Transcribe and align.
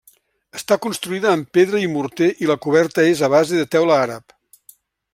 Està 0.59 0.77
construïda 0.85 1.29
amb 1.33 1.51
pedra 1.59 1.83
i 1.87 1.91
morter 1.97 2.31
i 2.47 2.51
la 2.53 2.57
coberta 2.67 3.07
és 3.13 3.25
a 3.29 3.33
base 3.37 3.63
de 3.63 3.71
teula 3.77 4.03
àrab. 4.09 4.39